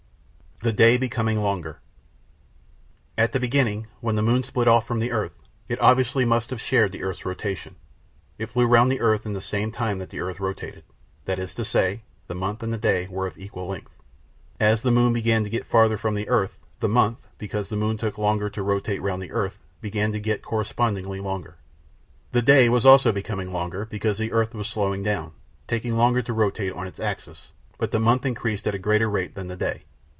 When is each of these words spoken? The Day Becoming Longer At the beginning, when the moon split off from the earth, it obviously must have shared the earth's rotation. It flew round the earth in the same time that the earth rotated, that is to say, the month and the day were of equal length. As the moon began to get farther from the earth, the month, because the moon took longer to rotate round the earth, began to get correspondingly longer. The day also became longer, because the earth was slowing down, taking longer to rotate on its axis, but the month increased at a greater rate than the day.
The 0.63 0.71
Day 0.71 0.95
Becoming 0.95 1.41
Longer 1.41 1.79
At 3.17 3.31
the 3.31 3.39
beginning, 3.39 3.87
when 3.99 4.13
the 4.13 4.21
moon 4.21 4.43
split 4.43 4.67
off 4.67 4.85
from 4.85 4.99
the 4.99 5.09
earth, 5.11 5.31
it 5.67 5.81
obviously 5.81 6.23
must 6.23 6.51
have 6.51 6.61
shared 6.61 6.91
the 6.91 7.01
earth's 7.01 7.25
rotation. 7.25 7.77
It 8.37 8.45
flew 8.51 8.67
round 8.67 8.91
the 8.91 8.99
earth 8.99 9.25
in 9.25 9.33
the 9.33 9.41
same 9.41 9.71
time 9.71 9.97
that 9.97 10.11
the 10.11 10.19
earth 10.19 10.39
rotated, 10.39 10.83
that 11.25 11.39
is 11.39 11.55
to 11.55 11.65
say, 11.65 12.03
the 12.27 12.35
month 12.35 12.61
and 12.61 12.71
the 12.71 12.77
day 12.77 13.07
were 13.07 13.25
of 13.25 13.39
equal 13.39 13.65
length. 13.69 13.91
As 14.59 14.83
the 14.83 14.91
moon 14.91 15.13
began 15.13 15.43
to 15.43 15.49
get 15.49 15.65
farther 15.65 15.97
from 15.97 16.13
the 16.13 16.29
earth, 16.29 16.59
the 16.79 16.87
month, 16.87 17.27
because 17.39 17.69
the 17.69 17.75
moon 17.75 17.97
took 17.97 18.19
longer 18.19 18.47
to 18.51 18.61
rotate 18.61 19.01
round 19.01 19.23
the 19.23 19.31
earth, 19.31 19.57
began 19.81 20.11
to 20.11 20.19
get 20.19 20.43
correspondingly 20.43 21.19
longer. 21.19 21.55
The 22.33 22.43
day 22.43 22.69
also 22.69 23.11
became 23.11 23.39
longer, 23.51 23.85
because 23.85 24.19
the 24.19 24.31
earth 24.31 24.53
was 24.53 24.67
slowing 24.67 25.01
down, 25.01 25.31
taking 25.67 25.97
longer 25.97 26.21
to 26.21 26.33
rotate 26.33 26.73
on 26.73 26.85
its 26.85 26.99
axis, 26.99 27.49
but 27.79 27.89
the 27.89 27.99
month 27.99 28.27
increased 28.27 28.67
at 28.67 28.75
a 28.75 28.79
greater 28.85 29.09
rate 29.09 29.33
than 29.33 29.47
the 29.47 29.57
day. 29.57 29.85